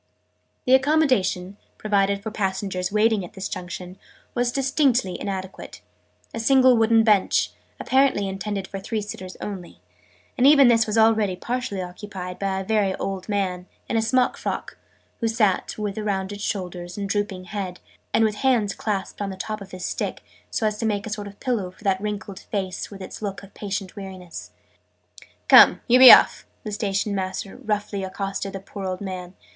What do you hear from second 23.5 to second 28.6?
patient weariness. "Come, you be off!" the Station master roughly accosted the